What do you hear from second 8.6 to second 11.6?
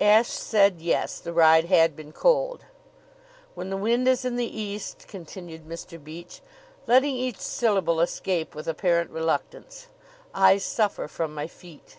apparent reluctance, "I suffer from my